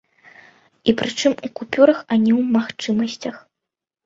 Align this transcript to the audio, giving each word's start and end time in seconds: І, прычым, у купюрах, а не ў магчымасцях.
І, 0.89 0.93
прычым, 1.01 1.35
у 1.49 1.51
купюрах, 1.59 1.99
а 2.01 2.13
не 2.25 2.33
ў 2.37 2.55
магчымасцях. 2.57 3.35